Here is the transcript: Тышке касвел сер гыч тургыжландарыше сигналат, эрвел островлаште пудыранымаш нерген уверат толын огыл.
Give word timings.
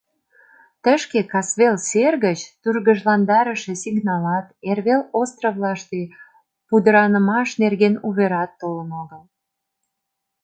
Тышке 0.83 1.21
касвел 1.31 1.75
сер 1.89 2.13
гыч 2.25 2.39
тургыжландарыше 2.61 3.73
сигналат, 3.83 4.47
эрвел 4.69 5.01
островлаште 5.21 6.01
пудыранымаш 6.67 7.49
нерген 7.61 7.95
уверат 8.07 8.51
толын 8.61 8.89
огыл. 9.01 9.21